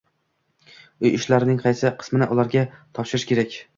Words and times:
Uy 1.03 1.11
ishlarining 1.17 1.61
qaysi 1.67 1.91
qismini 1.99 2.29
ularga 2.37 2.65
topshirish 2.79 3.29
kerak? 3.35 3.61